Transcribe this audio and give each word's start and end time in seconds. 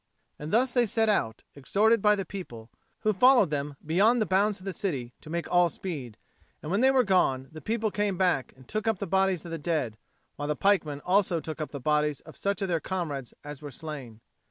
And 0.39 0.51
thus 0.51 0.71
they 0.71 0.87
set 0.87 1.09
out, 1.09 1.43
exhorted 1.53 2.01
by 2.01 2.15
the 2.15 2.25
people, 2.25 2.71
who 3.01 3.13
followed 3.13 3.51
them 3.51 3.75
beyond 3.85 4.19
the 4.19 4.25
bounds 4.25 4.57
of 4.57 4.65
the 4.65 4.73
city, 4.73 5.13
to 5.21 5.29
make 5.29 5.47
all 5.51 5.69
speed. 5.69 6.17
And 6.63 6.71
when 6.71 6.81
they 6.81 6.89
were 6.89 7.03
gone, 7.03 7.49
the 7.51 7.61
people 7.61 7.91
came 7.91 8.17
back 8.17 8.51
and 8.55 8.67
took 8.67 8.87
up 8.87 8.97
the 8.97 9.05
bodies 9.05 9.45
of 9.45 9.51
the 9.51 9.59
dead; 9.59 9.99
while 10.37 10.47
the 10.47 10.55
pikemen 10.55 11.01
also 11.05 11.39
took 11.39 11.61
up 11.61 11.69
the 11.69 11.79
bodies 11.79 12.19
of 12.21 12.35
such 12.35 12.63
of 12.63 12.67
their 12.67 12.79
comrades 12.79 13.35
as 13.43 13.61
were 13.61 13.69
slain. 13.69 14.21